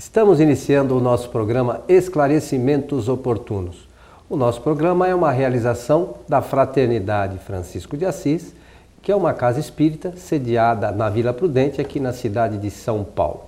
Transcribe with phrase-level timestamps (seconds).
[0.00, 3.86] Estamos iniciando o nosso programa Esclarecimentos Oportunos.
[4.30, 8.54] O nosso programa é uma realização da Fraternidade Francisco de Assis,
[9.02, 13.42] que é uma casa espírita sediada na Vila Prudente, aqui na cidade de São Paulo.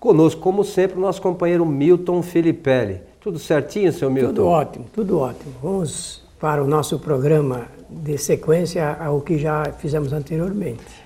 [0.00, 3.02] Conosco, como sempre, o nosso companheiro Milton Filipelli.
[3.20, 4.28] Tudo certinho, seu Milton?
[4.28, 5.52] Tudo ótimo, tudo ótimo.
[5.62, 11.03] Vamos para o nosso programa de sequência ao que já fizemos anteriormente.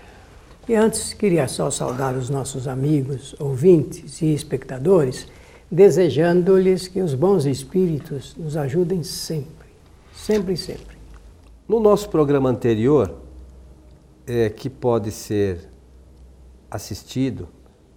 [0.69, 5.27] E antes, queria só saudar os nossos amigos, ouvintes e espectadores,
[5.71, 9.69] desejando-lhes que os bons espíritos nos ajudem sempre,
[10.13, 10.99] sempre sempre.
[11.67, 13.15] No nosso programa anterior,
[14.27, 15.71] é, que pode ser
[16.71, 17.49] assistido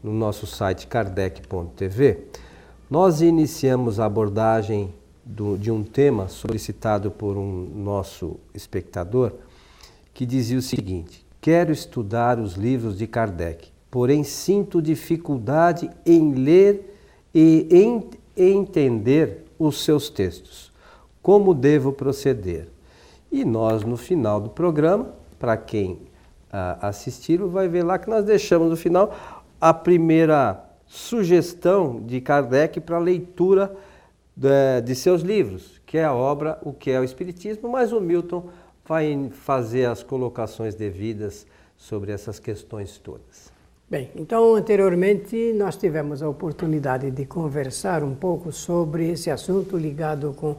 [0.02, 2.20] no nosso site kardec.tv,
[2.90, 4.94] nós iniciamos a abordagem
[5.26, 9.34] do, de um tema solicitado por um nosso espectador
[10.14, 16.96] que dizia o seguinte: Quero estudar os livros de Kardec, porém sinto dificuldade em ler
[17.34, 20.72] e em entender os seus textos.
[21.20, 22.68] Como devo proceder?
[23.32, 26.00] E nós, no final do programa, para quem
[26.52, 29.12] ah, assistiram, vai ver lá que nós deixamos no final
[29.60, 33.76] a primeira sugestão de Kardec para leitura
[34.36, 38.00] de, de seus livros, que é a obra O que é o Espiritismo, mas o
[38.00, 38.50] Milton
[38.86, 41.46] vai fazer as colocações devidas
[41.78, 43.52] sobre essas questões todas.
[43.90, 50.34] Bem, então anteriormente nós tivemos a oportunidade de conversar um pouco sobre esse assunto ligado
[50.34, 50.56] com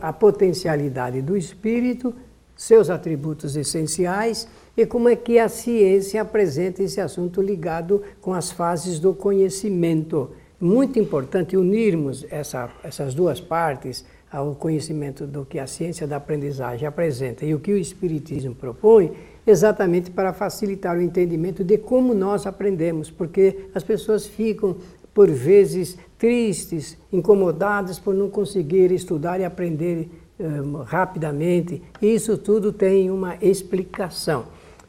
[0.00, 2.14] a potencialidade do espírito,
[2.54, 8.52] seus atributos essenciais e como é que a ciência apresenta esse assunto ligado com as
[8.52, 10.30] fases do conhecimento.
[10.60, 16.86] Muito importante unirmos essa, essas duas partes ao conhecimento do que a ciência da aprendizagem
[16.86, 19.12] apresenta e o que o Espiritismo propõe,
[19.46, 24.76] exatamente para facilitar o entendimento de como nós aprendemos, porque as pessoas ficam,
[25.14, 32.72] por vezes, tristes, incomodadas por não conseguir estudar e aprender um, rapidamente, e isso tudo
[32.72, 34.46] tem uma explicação.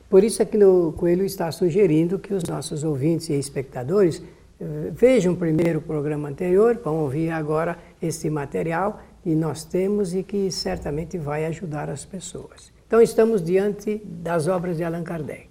[0.10, 4.92] Por isso é que o Coelho está sugerindo que os nossos ouvintes e espectadores uh,
[4.92, 9.00] vejam primeiro o programa anterior, vão ouvir agora este material
[9.30, 12.74] e nós temos e que certamente vai ajudar as pessoas.
[12.88, 15.50] Então estamos diante das obras de Allan Kardec.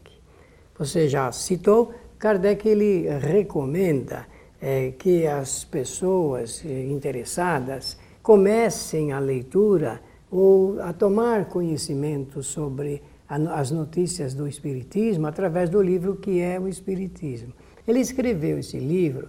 [0.77, 4.27] Você já citou, Kardec ele recomenda
[4.61, 13.71] é, que as pessoas eh, interessadas comecem a leitura ou a tomar conhecimento sobre as
[13.71, 17.53] notícias do Espiritismo através do livro que é o Espiritismo.
[17.87, 19.29] Ele escreveu esse livro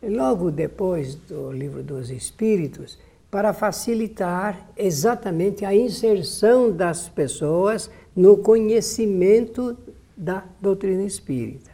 [0.00, 2.96] logo depois do livro dos Espíritos
[3.30, 9.76] para facilitar exatamente a inserção das pessoas no conhecimento
[10.16, 11.70] da doutrina espírita.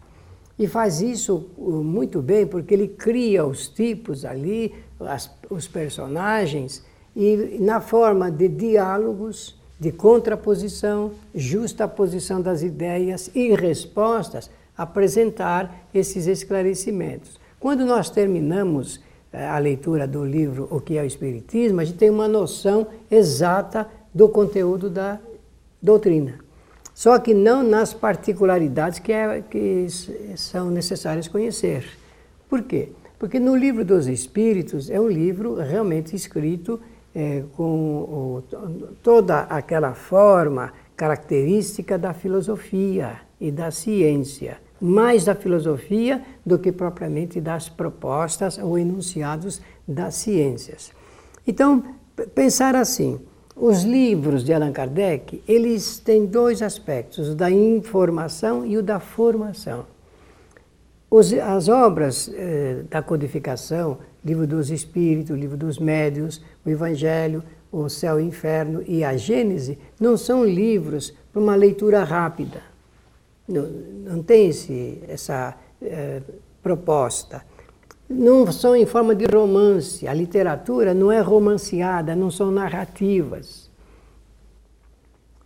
[0.59, 6.84] E faz isso uh, muito bem porque ele cria os tipos ali, as, os personagens,
[7.16, 16.26] e na forma de diálogos, de contraposição, justa posição das ideias e respostas, apresentar esses
[16.26, 17.38] esclarecimentos.
[17.59, 19.00] Quando nós terminamos
[19.34, 23.89] a leitura do livro O que é o Espiritismo, a gente tem uma noção exata
[24.12, 25.19] do conteúdo da
[25.83, 26.39] doutrina.
[26.95, 29.87] Só que não nas particularidades que, é, que
[30.37, 31.84] são necessárias conhecer.
[32.49, 32.91] Por quê?
[33.19, 36.81] Porque no livro dos Espíritos é um livro realmente escrito
[37.12, 38.44] é, com o,
[39.03, 47.41] toda aquela forma característica da filosofia e da ciência mais da filosofia do que propriamente
[47.41, 50.93] das propostas ou enunciados das ciências.
[51.47, 51.83] Então,
[52.35, 53.21] pensar assim,
[53.57, 58.99] os livros de Allan Kardec, eles têm dois aspectos, o da informação e o da
[58.99, 59.87] formação.
[61.11, 67.89] Os, as obras eh, da codificação, Livro dos Espíritos, Livro dos Médios, o Evangelho, o
[67.89, 72.74] Céu e o Inferno e a Gênese, não são livros para uma leitura rápida
[73.47, 76.22] não, não tem esse, essa é,
[76.62, 77.44] proposta.
[78.09, 80.06] Não são em forma de romance.
[80.08, 83.70] A literatura não é romanceada, não são narrativas.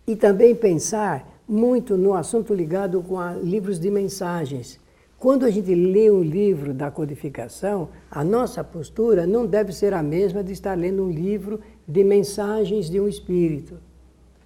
[0.07, 4.79] E também pensar muito no assunto ligado com a, livros de mensagens.
[5.17, 10.01] Quando a gente lê um livro da codificação, a nossa postura não deve ser a
[10.01, 13.77] mesma de estar lendo um livro de mensagens de um espírito.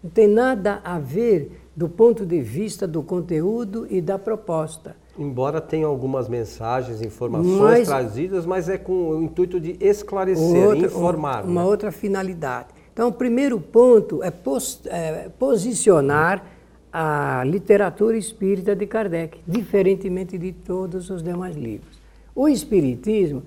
[0.04, 4.96] Não tem nada a ver do ponto de vista do conteúdo e da proposta.
[5.18, 10.88] Embora tenha algumas mensagens, informações mas, trazidas, mas é com o intuito de esclarecer, outra,
[10.88, 11.46] informar.
[11.46, 11.68] Uma né?
[11.68, 12.70] outra finalidade.
[12.92, 16.46] Então, o primeiro ponto é, pos, é, posicionar
[16.92, 22.00] a literatura espírita de Kardec, diferentemente de todos os demais livros.
[22.36, 23.44] O Espiritismo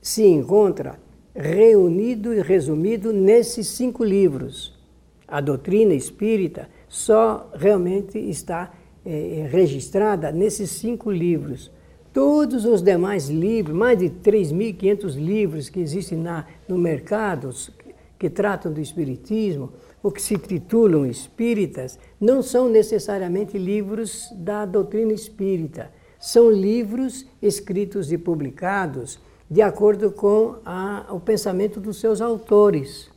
[0.00, 0.98] se encontra
[1.34, 4.78] reunido e resumido nesses cinco livros.
[5.26, 8.72] A doutrina espírita só realmente está
[9.04, 11.68] é, registrada nesses cinco livros.
[12.12, 17.50] Todos os demais livros, mais de 3.500 livros que existem na, no mercado,
[18.16, 25.12] que tratam do Espiritismo, ou que se titulam espíritas, não são necessariamente livros da doutrina
[25.12, 25.90] espírita.
[26.20, 29.18] São livros escritos e publicados
[29.50, 33.10] de acordo com a, o pensamento dos seus autores.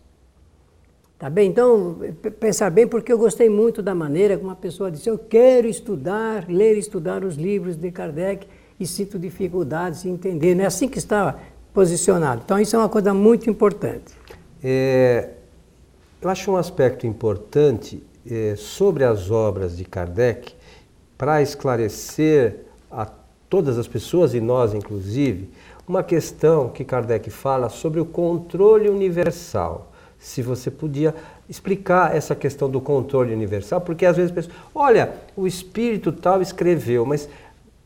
[1.20, 1.50] Tá bem?
[1.50, 1.98] Então,
[2.40, 6.46] pensar bem, porque eu gostei muito da maneira como a pessoa disse: eu quero estudar,
[6.48, 8.48] ler e estudar os livros de Kardec
[8.80, 10.54] e sinto dificuldades em entender.
[10.54, 11.40] Não é assim que está
[11.74, 12.44] posicionado.
[12.46, 14.14] Então, isso é uma coisa muito importante.
[14.64, 15.30] É,
[16.22, 20.54] eu acho um aspecto importante é, sobre as obras de Kardec
[21.18, 22.60] para esclarecer
[22.92, 23.08] a
[23.50, 25.50] todas as pessoas, e nós inclusive,
[25.88, 29.92] uma questão que Kardec fala sobre o controle universal.
[30.20, 31.14] Se você podia
[31.48, 37.06] explicar essa questão do controle universal, porque às vezes pessoas, olha, o espírito tal escreveu,
[37.06, 37.30] mas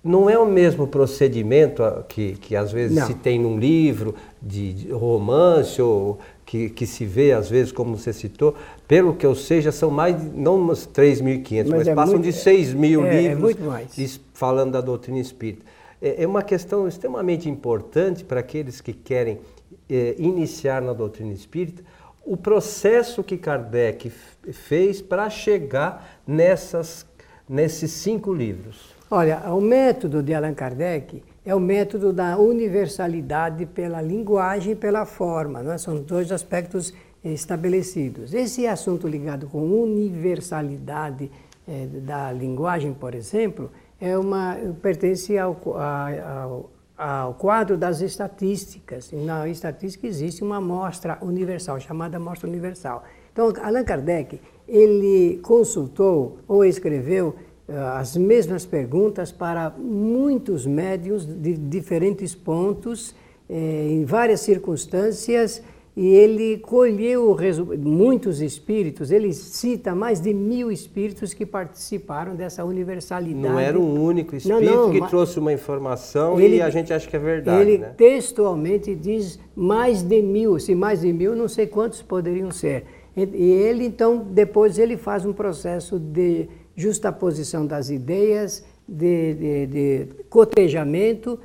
[0.03, 3.05] não é o mesmo procedimento que, que às vezes não.
[3.05, 8.11] se tem num livro de romance ou que, que se vê às vezes, como você
[8.11, 8.55] citou,
[8.87, 12.25] pelo que eu sei, já são mais, não umas 3.500, mas, mas é passam muito,
[12.25, 13.55] de 6 mil é, é livros
[13.97, 15.63] é falando da doutrina espírita.
[16.01, 19.39] É, é uma questão extremamente importante para aqueles que querem
[19.87, 21.83] é, iniciar na doutrina espírita,
[22.25, 27.05] o processo que Kardec fez para chegar nessas,
[27.47, 28.95] nesses cinco livros.
[29.09, 35.05] Olha, o método de Allan Kardec é o método da universalidade pela linguagem e pela
[35.05, 35.61] forma.
[35.61, 35.77] Não é?
[35.77, 38.33] São dois aspectos estabelecidos.
[38.33, 41.29] Esse assunto ligado com universalidade
[41.67, 43.69] é, da linguagem, por exemplo,
[43.99, 46.69] é uma, pertence ao, ao,
[47.01, 49.11] ao quadro das estatísticas.
[49.11, 53.03] Na estatística existe uma amostra universal, chamada amostra universal.
[53.33, 57.29] Então, Allan Kardec, ele consultou ou escreveu
[57.67, 63.15] uh, as mesmas perguntas para muitos médios de diferentes pontos,
[63.49, 65.61] eh, em várias circunstâncias,
[65.95, 67.35] e ele colheu
[67.77, 73.35] muitos espíritos, ele cita mais de mil espíritos que participaram dessa universalidade.
[73.35, 76.93] Não era um único espírito não, não, que trouxe uma informação ele, e a gente
[76.93, 77.61] acha que é verdade.
[77.61, 77.93] Ele né?
[77.97, 82.85] textualmente diz mais de mil, se mais de mil, não sei quantos poderiam ser.
[83.15, 90.07] E ele, então, depois ele faz um processo de justaposição das ideias, de, de, de
[90.29, 91.37] cotejamento,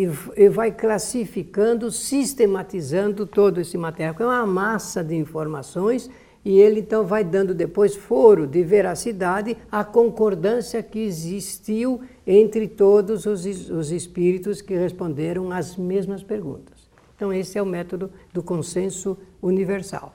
[0.00, 6.10] e, e vai classificando, sistematizando todo esse material, que é uma massa de informações,
[6.42, 13.26] e ele então vai dando depois foro de veracidade à concordância que existiu entre todos
[13.26, 16.88] os, os espíritos que responderam às mesmas perguntas.
[17.14, 20.14] Então, esse é o método do consenso universal.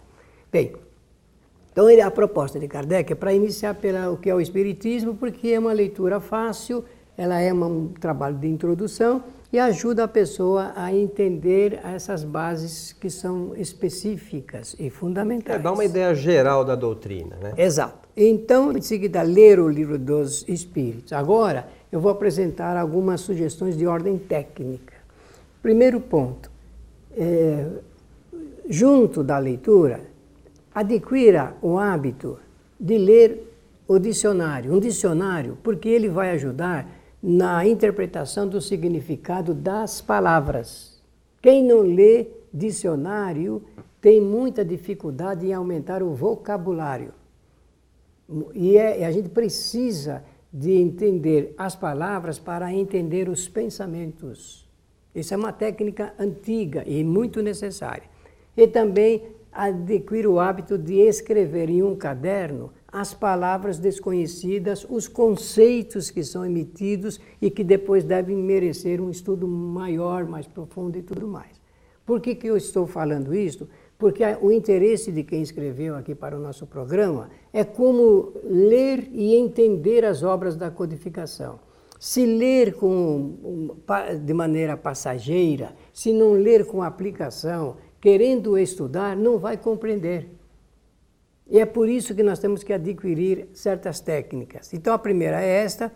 [0.51, 0.73] Bem,
[1.71, 5.49] então a proposta de Kardec é para iniciar pela o que é o Espiritismo, porque
[5.49, 6.83] é uma leitura fácil,
[7.15, 13.09] ela é um trabalho de introdução e ajuda a pessoa a entender essas bases que
[13.09, 15.59] são específicas e fundamentais.
[15.59, 17.53] É, dá uma ideia geral da doutrina, né?
[17.57, 18.07] Exato.
[18.17, 21.13] Então, em seguida, ler o livro dos Espíritos.
[21.13, 24.93] Agora, eu vou apresentar algumas sugestões de ordem técnica.
[25.61, 26.51] Primeiro ponto,
[27.17, 27.65] é,
[28.69, 30.01] junto da leitura,
[30.73, 32.37] adquira o hábito
[32.79, 33.51] de ler
[33.87, 36.89] o dicionário, um dicionário, porque ele vai ajudar
[37.27, 41.01] na interpretação do significado das palavras.
[41.41, 43.63] Quem não lê dicionário
[43.99, 47.11] tem muita dificuldade em aumentar o vocabulário.
[48.53, 54.69] E é, a gente precisa de entender as palavras para entender os pensamentos.
[55.15, 58.07] Isso é uma técnica antiga e muito necessária.
[58.55, 66.09] E também adquirir o hábito de escrever em um caderno as palavras desconhecidas, os conceitos
[66.09, 71.27] que são emitidos e que depois devem merecer um estudo maior, mais profundo e tudo
[71.27, 71.59] mais.
[72.05, 73.67] Por que, que eu estou falando isso?
[73.97, 79.35] Porque o interesse de quem escreveu aqui para o nosso programa é como ler e
[79.35, 81.59] entender as obras da codificação.
[81.99, 83.75] Se ler com,
[84.23, 90.29] de maneira passageira, se não ler com aplicação, querendo estudar, não vai compreender.
[91.47, 94.73] E é por isso que nós temos que adquirir certas técnicas.
[94.73, 95.91] Então, a primeira é esta.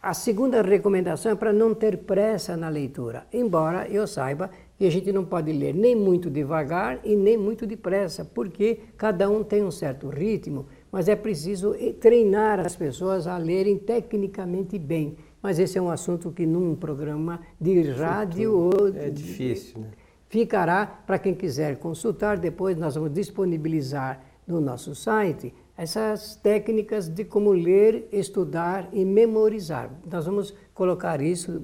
[0.00, 4.90] A segunda recomendação é para não ter pressa na leitura, embora eu saiba que a
[4.90, 9.64] gente não pode ler nem muito devagar e nem muito depressa, porque cada um tem
[9.64, 15.16] um certo ritmo, mas é preciso treinar as pessoas a lerem tecnicamente bem.
[15.42, 19.90] mas esse é um assunto que num programa de rádio ou é difícil, né?
[20.28, 22.38] ficará para quem quiser consultar.
[22.38, 29.90] Depois nós vamos disponibilizar no nosso site essas técnicas de como ler, estudar e memorizar.
[30.10, 31.62] Nós vamos colocar isso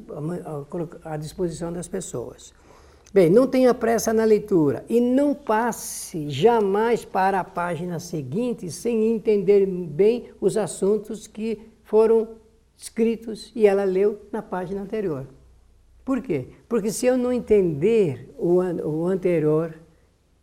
[1.04, 2.52] à disposição das pessoas.
[3.12, 9.12] Bem, não tenha pressa na leitura e não passe jamais para a página seguinte sem
[9.12, 12.28] entender bem os assuntos que foram
[12.76, 15.26] escritos e ela leu na página anterior.
[16.04, 16.48] Por quê?
[16.68, 19.74] Porque se eu não entender o, o anterior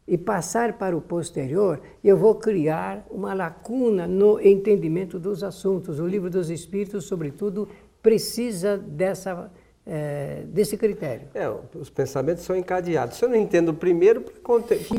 [0.09, 5.99] e passar para o posterior, eu vou criar uma lacuna no entendimento dos assuntos.
[5.99, 7.69] O livro dos Espíritos, sobretudo,
[8.01, 9.51] precisa dessa
[9.85, 11.27] é, desse critério.
[11.33, 13.17] É, os pensamentos são encadeados.
[13.17, 14.21] Se eu não entendo o primeiro,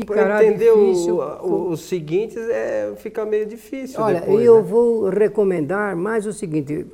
[0.05, 4.01] para entender difícil, o, o, os seguintes, é, fica meio difícil.
[4.01, 4.61] Olha, depois, eu né?
[4.61, 6.85] vou recomendar mais o seguinte,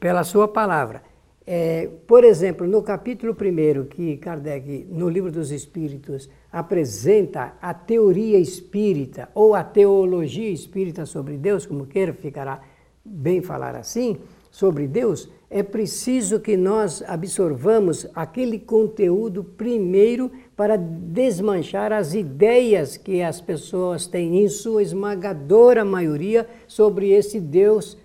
[0.00, 1.02] pela sua palavra.
[1.44, 8.38] É, por exemplo, no capítulo 1 que Kardec, no Livro dos Espíritos, apresenta a teoria
[8.38, 12.60] espírita ou a teologia espírita sobre Deus, como queira, ficará
[13.04, 14.18] bem falar assim,
[14.52, 23.22] sobre Deus, é preciso que nós absorvamos aquele conteúdo primeiro para desmanchar as ideias que
[23.22, 27.96] as pessoas têm, em sua esmagadora maioria, sobre esse Deus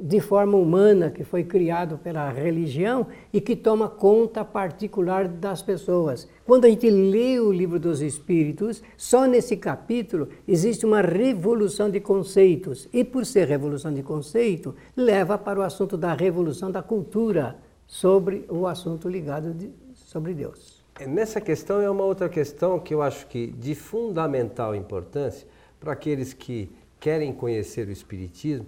[0.00, 6.28] de forma humana que foi criado pela religião e que toma conta particular das pessoas.
[6.46, 12.00] Quando a gente lê o livro dos Espíritos, só nesse capítulo existe uma revolução de
[12.00, 17.56] conceitos e por ser revolução de conceito, leva para o assunto da revolução da cultura
[17.86, 20.84] sobre o assunto ligado de, sobre Deus.
[21.00, 25.46] É, nessa questão é uma outra questão que eu acho que de fundamental importância
[25.80, 28.66] para aqueles que querem conhecer o espiritismo,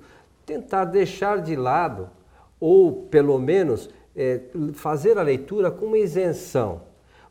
[0.51, 2.11] tentar deixar de lado,
[2.59, 4.41] ou pelo menos é,
[4.75, 6.83] fazer a leitura com uma isenção.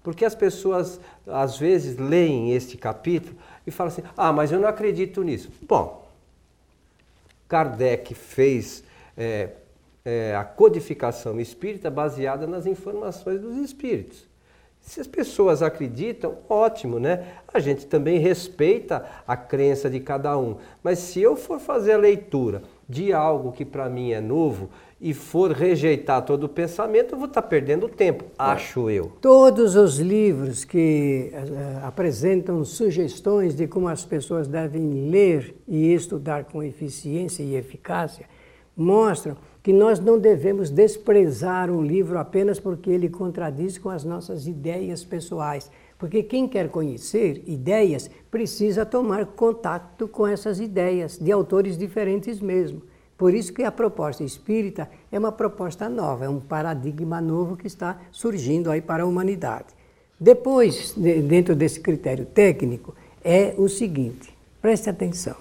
[0.02, 3.36] Porque as pessoas às vezes leem este capítulo
[3.68, 5.52] e falam assim: ah, mas eu não acredito nisso.
[5.64, 6.10] Bom,
[7.50, 8.86] Kardec fez
[9.18, 9.50] é,
[10.06, 14.30] é, a codificação espírita baseada nas informações dos espíritos.
[14.80, 17.34] Se as pessoas acreditam, ótimo, né?
[17.54, 20.56] A gente também respeita a crença de cada um.
[20.82, 24.68] Mas se eu for fazer a leitura de algo que para mim é novo
[25.00, 29.14] e for rejeitar todo o pensamento, eu vou estar tá perdendo tempo, acho eu.
[29.22, 36.46] Todos os livros que uh, apresentam sugestões de como as pessoas devem ler e estudar
[36.46, 38.26] com eficiência e eficácia
[38.76, 44.48] mostram que nós não devemos desprezar um livro apenas porque ele contradiz com as nossas
[44.48, 45.70] ideias pessoais.
[46.00, 52.82] Porque quem quer conhecer ideias precisa tomar contato com essas ideias, de autores diferentes mesmo.
[53.18, 57.68] Por isso que a proposta espírita é uma proposta nova, é um paradigma novo que
[57.68, 59.68] está surgindo aí para a humanidade.
[60.18, 65.36] Depois, dentro desse critério técnico, é o seguinte: preste atenção.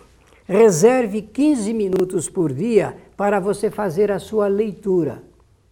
[0.45, 5.23] Reserve 15 minutos por dia para você fazer a sua leitura.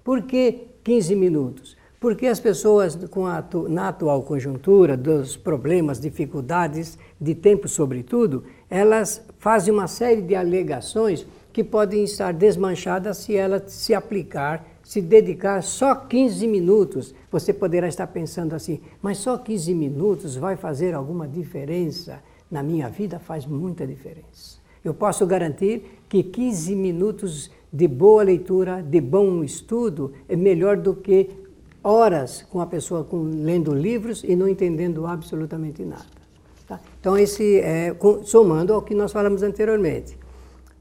[0.05, 1.77] Por que 15 minutos?
[1.99, 9.23] Porque as pessoas, com a, na atual conjuntura dos problemas, dificuldades de tempo, sobretudo, elas
[9.39, 15.63] fazem uma série de alegações que podem estar desmanchadas se ela se aplicar, se dedicar
[15.63, 17.15] só 15 minutos.
[17.33, 22.23] Você poderá estar pensando assim, mas só 15 minutos vai fazer alguma diferença?
[22.51, 24.59] Na minha vida faz muita diferença.
[24.85, 30.95] Eu posso garantir que 15 minutos de boa leitura, de bom estudo, é melhor do
[30.95, 31.46] que
[31.87, 36.05] horas com a pessoa com, lendo livros e não entendendo absolutamente nada.
[36.67, 36.81] Tá?
[36.99, 40.19] Então, esse é somando ao que nós falamos anteriormente.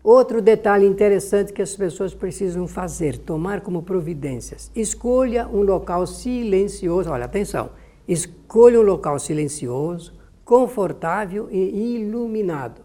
[0.03, 4.71] Outro detalhe interessante que as pessoas precisam fazer, tomar como providências.
[4.75, 7.69] Escolha um local silencioso, olha, atenção,
[8.07, 12.81] escolha um local silencioso, confortável e iluminado.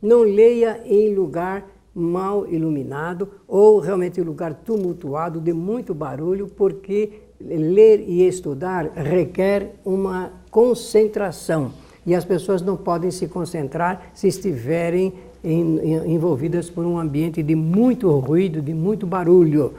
[0.00, 7.27] Não leia em lugar mal iluminado ou realmente em lugar tumultuado, de muito barulho, porque
[7.40, 11.72] ler e estudar requer uma concentração.
[12.04, 15.12] E as pessoas não podem se concentrar se estiverem
[15.44, 19.74] envolvidas por um ambiente de muito ruído, de muito barulho.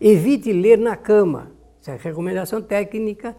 [0.00, 1.50] Evite ler na cama.
[1.80, 3.34] Essa é a recomendação técnica.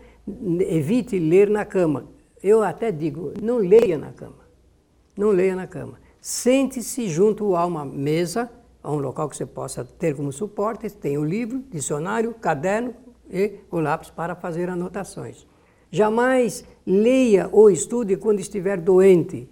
[0.60, 2.06] Evite ler na cama.
[2.42, 4.40] Eu até digo, não leia na cama.
[5.18, 6.00] Não leia na cama.
[6.22, 8.50] Sente-se junto a uma mesa,
[8.82, 12.94] a um local que você possa ter como suporte, tem o livro, dicionário, caderno
[13.30, 15.48] e o lápis para fazer anotações.
[15.92, 19.50] Jamais leia ou estude quando estiver doente,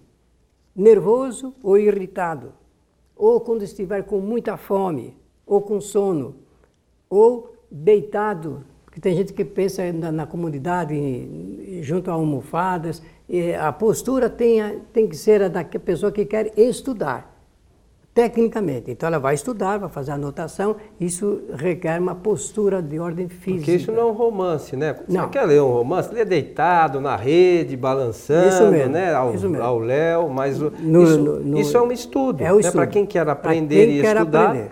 [0.76, 2.54] nervoso ou irritado,
[3.16, 5.16] ou quando estiver com muita fome,
[5.46, 6.36] ou com sono,
[7.10, 13.02] ou deitado, porque tem gente que pensa na, na comunidade junto a almofadas,
[13.60, 17.37] a postura tem, tem que ser a da pessoa que quer estudar
[18.18, 18.90] tecnicamente.
[18.90, 23.66] Então ela vai estudar, vai fazer anotação, isso requer uma postura de ordem física.
[23.66, 24.96] Porque isso não é um romance, né?
[25.08, 25.30] Você não.
[25.30, 29.14] quer ler um romance, lê deitado, na rede, balançando, isso mesmo, né?
[29.14, 29.64] Ao, isso mesmo.
[29.64, 32.42] ao léu, mas no, isso, no, no, isso, é um estudo.
[32.42, 32.72] É o né?
[32.72, 34.48] Para quem quer aprender quem e quer estudar.
[34.48, 34.72] Aprender.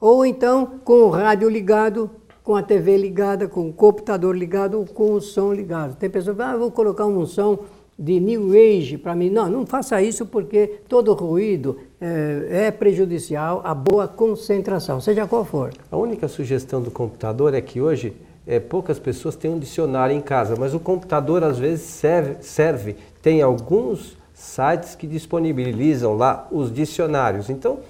[0.00, 2.08] Ou então com o rádio ligado,
[2.44, 5.96] com a TV ligada, com o computador ligado ou com o som ligado.
[5.96, 7.58] Tem pessoas que ah, vou colocar um som
[8.00, 9.28] de New Age para mim.
[9.28, 15.44] Não, não faça isso porque todo ruído é, é, prejudicial à boa concentração, seja qual
[15.44, 15.70] for.
[15.92, 18.14] A única sugestão do computador é que hoje
[18.46, 22.96] é, poucas pessoas têm um dicionário em casa, mas o computador às vezes serve, serve
[23.20, 27.50] tem alguns sites que disponibilizam lá os dicionários.
[27.50, 27.80] Então,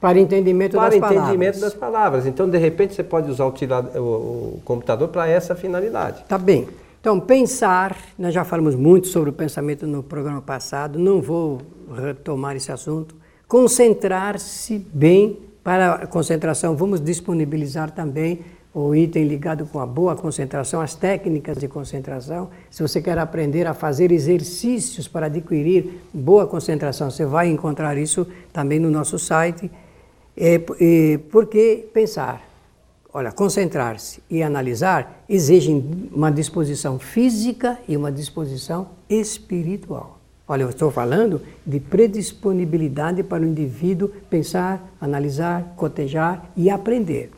[0.00, 1.60] para entendimento para das entendimento palavras.
[1.60, 2.26] das palavras.
[2.26, 6.24] Então, de repente, você pode usar o, o, o computador para essa finalidade.
[6.26, 6.66] Tá bem.
[7.00, 11.62] Então, pensar, nós já falamos muito sobre o pensamento no programa passado, não vou
[11.96, 13.16] retomar esse assunto.
[13.48, 18.40] Concentrar-se bem, para a concentração, vamos disponibilizar também
[18.74, 22.50] o item ligado com a boa concentração, as técnicas de concentração.
[22.70, 28.26] Se você quer aprender a fazer exercícios para adquirir boa concentração, você vai encontrar isso
[28.52, 29.70] também no nosso site.
[30.36, 32.49] É, é, porque pensar,
[33.12, 40.18] Olha, concentrar-se e analisar exigem uma disposição física e uma disposição espiritual.
[40.46, 47.30] Olha, eu estou falando de predisponibilidade para o indivíduo pensar, analisar, cotejar e aprender.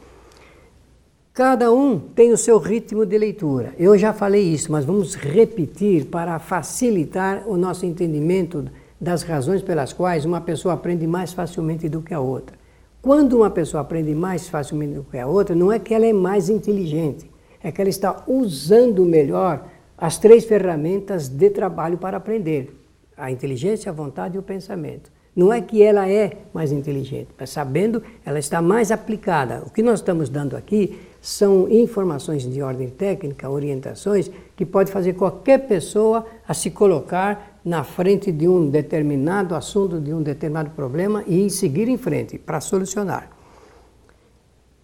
[1.32, 3.72] Cada um tem o seu ritmo de leitura.
[3.78, 8.66] Eu já falei isso, mas vamos repetir para facilitar o nosso entendimento
[9.00, 12.61] das razões pelas quais uma pessoa aprende mais facilmente do que a outra.
[13.02, 16.12] Quando uma pessoa aprende mais facilmente do que a outra, não é que ela é
[16.12, 17.28] mais inteligente,
[17.60, 19.66] é que ela está usando melhor
[19.98, 22.80] as três ferramentas de trabalho para aprender:
[23.16, 25.10] a inteligência, a vontade e o pensamento.
[25.34, 29.64] Não é que ela é mais inteligente, mas sabendo, ela está mais aplicada.
[29.66, 35.12] O que nós estamos dando aqui são informações de ordem técnica, orientações que pode fazer
[35.12, 41.22] qualquer pessoa a se colocar na frente de um determinado assunto, de um determinado problema
[41.28, 43.30] e seguir em frente para solucionar.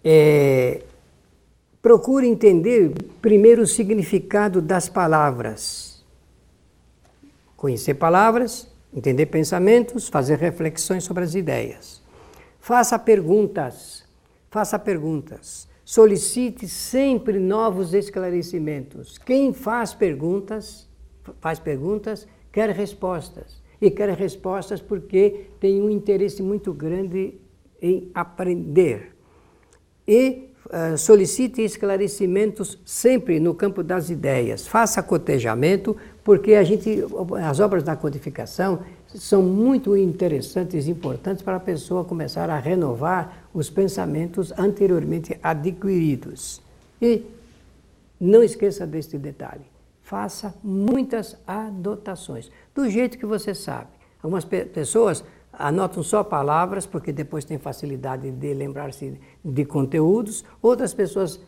[0.01, 0.81] É,
[1.81, 6.05] procure entender primeiro o significado das palavras.
[7.57, 12.01] Conhecer palavras, entender pensamentos, fazer reflexões sobre as ideias.
[12.61, 14.05] Faça perguntas,
[14.49, 15.68] faça perguntas.
[15.89, 19.17] Solicite sempre novos esclarecimentos.
[19.17, 20.87] Quem faz perguntas,
[21.41, 23.59] faz perguntas, quer respostas.
[23.81, 27.41] E quer respostas porque tem um interesse muito grande
[27.81, 29.15] em aprender.
[30.07, 34.67] E uh, solicite esclarecimentos sempre no campo das ideias.
[34.67, 37.03] Faça cotejamento, porque a gente,
[37.43, 38.83] as obras da codificação
[39.15, 46.61] são muito interessantes e importantes para a pessoa começar a renovar os pensamentos anteriormente adquiridos.
[47.01, 47.23] E
[48.19, 49.65] não esqueça deste detalhe
[50.09, 53.89] faça muitas anotações, do jeito que você sabe.
[54.23, 60.95] Algumas pe pessoas anotam só palavras, porque depois tem facilidade de lembrar-se de conteúdos, outras
[60.95, 61.39] pessoas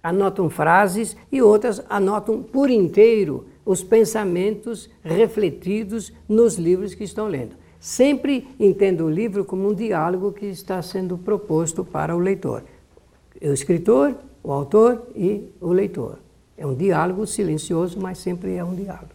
[0.00, 7.54] anotam frases e outras anotam por inteiro os pensamentos refletidos nos livros que estão lendo.
[7.78, 12.62] Sempre entenda o livro como um diálogo que está sendo proposto para o leitor.
[13.42, 16.18] O escritor, o autor e o leitor.
[16.56, 19.12] É um diálogo silencioso, mas sempre é um diálogo.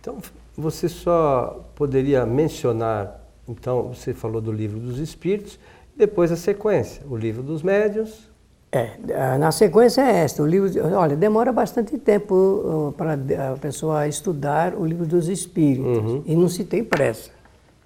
[0.00, 0.18] Então,
[0.56, 5.60] você só poderia mencionar, então, você falou do livro dos espíritos,
[5.94, 8.28] depois a sequência, o livro dos médiuns.
[8.76, 14.06] É, na sequência é esta, o livro, olha, demora bastante tempo uh, para a pessoa
[14.06, 16.22] estudar o livro dos espíritos, uhum.
[16.26, 17.30] e não se tem pressa.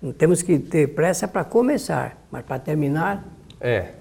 [0.03, 3.27] Não temos que ter pressa para começar, mas para terminar...
[3.61, 4.01] É,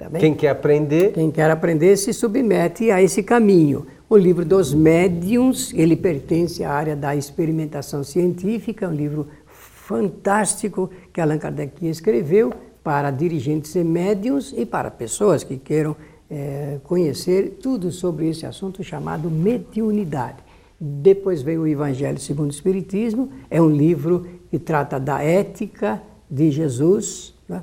[0.00, 1.12] Tá Quem quer aprender?
[1.12, 3.86] Quem quer aprender se submete a esse caminho.
[4.08, 11.20] O livro dos médiums, ele pertence à área da experimentação científica, um livro fantástico que
[11.20, 12.50] Allan Kardec escreveu
[12.82, 15.94] para dirigentes e médiums e para pessoas que queiram
[16.30, 20.38] é, conhecer tudo sobre esse assunto chamado mediunidade.
[20.80, 26.50] Depois veio o Evangelho segundo o Espiritismo, é um livro que trata da ética de
[26.50, 27.62] Jesus né,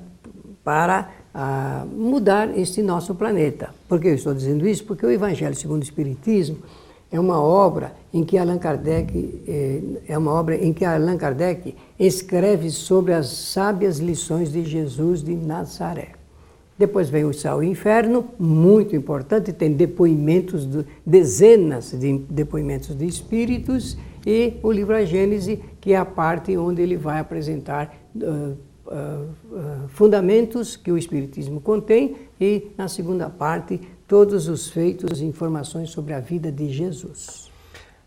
[0.63, 3.73] para a mudar este nosso planeta.
[3.87, 4.83] Por que eu estou dizendo isso?
[4.83, 6.57] Porque o Evangelho segundo o Espiritismo
[7.11, 11.75] é uma obra em que Allan Kardec é, é uma obra em que Allan Kardec
[11.97, 16.16] escreve sobre as sábias lições de Jesus de Nazaré.
[16.77, 22.95] Depois vem o Céu e o Inferno, muito importante, tem depoimentos, de, dezenas de depoimentos
[22.95, 27.95] de espíritos, e o livro A Gênese, que é a parte onde ele vai apresentar
[28.15, 35.25] uh, uh, fundamentos que o Espiritismo contém, e na segunda parte, todos os feitos e
[35.25, 37.49] informações sobre a vida de Jesus.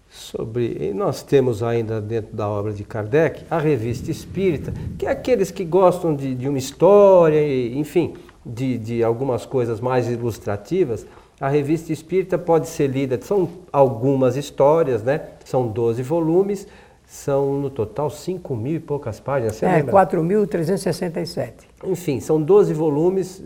[0.09, 5.50] Sobre, nós temos ainda dentro da obra de Kardec a revista Espírita, que é aqueles
[5.52, 7.40] que gostam de, de uma história,
[7.74, 11.05] enfim, de, de algumas coisas mais ilustrativas,
[11.40, 15.22] a revista espírita pode ser lida, são algumas histórias, né?
[15.44, 16.68] São 12 volumes,
[17.07, 19.57] são no total 5 mil e poucas páginas.
[19.57, 21.53] Você é, 4.367.
[21.83, 23.42] Enfim, são 12 volumes,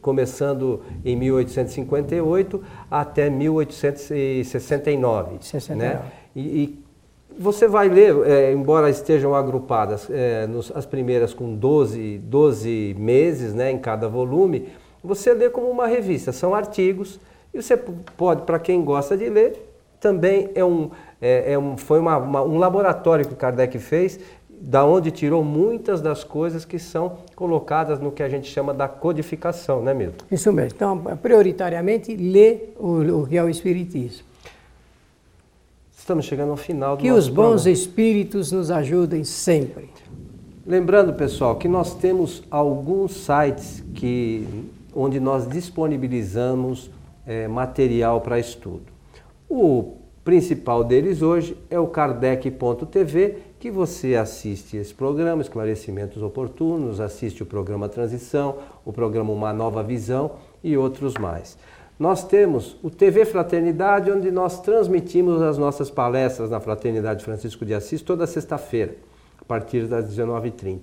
[0.00, 5.36] começando em 1858 até 1869.
[5.40, 5.76] 69.
[5.76, 6.02] Né?
[6.34, 6.87] E, e
[7.38, 13.54] você vai ler, é, embora estejam agrupadas é, nos, as primeiras com 12, 12 meses
[13.54, 14.68] né, em cada volume,
[15.02, 17.20] você lê como uma revista, são artigos,
[17.54, 19.68] e você pode, para quem gosta de ler,
[20.00, 24.18] também é um, é, é um, foi uma, uma, um laboratório que o Kardec fez,
[24.60, 28.88] da onde tirou muitas das coisas que são colocadas no que a gente chama da
[28.88, 30.14] codificação, né mesmo?
[30.30, 30.72] Isso mesmo.
[30.74, 34.27] Então, prioritariamente, lê o, o que é o Espiritismo.
[36.08, 37.70] Estamos chegando ao final do Que os bons programa.
[37.70, 39.90] espíritos nos ajudem sempre.
[40.66, 44.48] Lembrando, pessoal, que nós temos alguns sites que,
[44.94, 46.90] onde nós disponibilizamos
[47.26, 48.86] é, material para estudo.
[49.50, 57.42] O principal deles hoje é o kardec.tv, que você assiste esse programa, Esclarecimentos Oportunos, assiste
[57.42, 60.30] o programa Transição, o programa Uma Nova Visão
[60.64, 61.58] e outros mais.
[61.98, 67.74] Nós temos o TV Fraternidade, onde nós transmitimos as nossas palestras na Fraternidade Francisco de
[67.74, 68.94] Assis toda sexta-feira,
[69.40, 70.82] a partir das 19h30.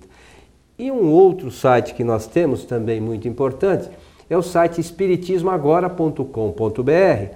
[0.78, 3.88] E um outro site que nós temos, também muito importante,
[4.28, 7.34] é o site espiritismoagora.com.br,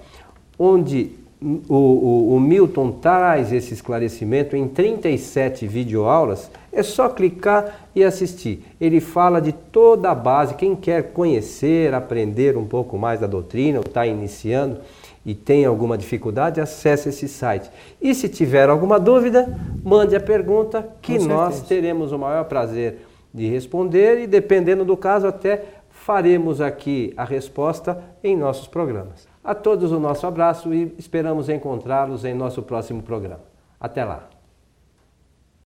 [0.58, 8.04] onde o, o, o, Milton traz esse esclarecimento em 37 videoaulas, é só clicar e
[8.04, 8.62] assistir.
[8.78, 13.78] Ele fala de toda a base, quem quer conhecer, aprender um pouco mais da doutrina,
[13.78, 14.80] ou está iniciando
[15.24, 17.70] e tem alguma dificuldade, acesse esse site.
[18.00, 23.48] E se tiver alguma dúvida, mande a pergunta que nós teremos o maior prazer de
[23.48, 29.29] responder e dependendo do caso até faremos aqui a resposta em nossos programas.
[29.42, 33.40] A todos o nosso abraço e esperamos encontrá-los em nosso próximo programa.
[33.80, 34.39] Até lá!